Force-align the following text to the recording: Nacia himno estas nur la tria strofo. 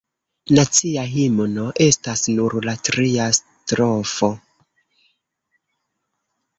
Nacia 0.59 1.03
himno 1.11 1.65
estas 1.85 2.25
nur 2.39 2.57
la 2.71 2.75
tria 2.89 3.29
strofo. 3.41 4.33